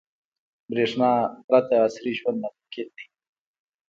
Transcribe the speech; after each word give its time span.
•برېښنا 0.69 1.11
پرته 1.47 1.75
عصري 1.85 2.11
ژوند 2.19 2.37
ناممکن 2.43 2.87
دی. 2.95 3.05